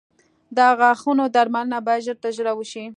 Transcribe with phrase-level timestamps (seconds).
[0.57, 2.83] د غاښونو درملنه باید ژر تر ژره وشي.